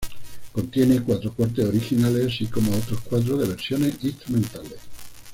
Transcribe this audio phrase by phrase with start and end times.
[0.51, 4.79] Contiene cuatro cortes originales, así como otros cuatro de versiones instrumentales.